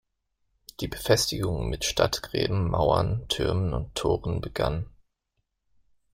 Die 0.79 0.87
Befestigung 0.87 1.69
mit 1.69 1.85
Stadtgräben, 1.85 2.71
Mauern, 2.71 3.27
Türmen 3.27 3.75
und 3.75 3.93
Toren 3.93 4.41
begann. 4.41 4.87